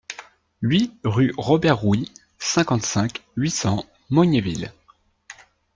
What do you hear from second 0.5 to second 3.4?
huit rue Robert Rouy, cinquante-cinq,